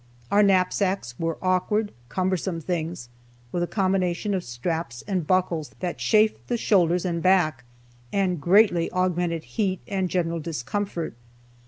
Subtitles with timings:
[0.31, 3.07] Our knapsacks were awkward, cumbersome things,
[3.51, 7.65] with a combination of straps and buckles that chafed the shoulders and back,
[8.11, 11.13] and greatly augmented heat and general discomfort.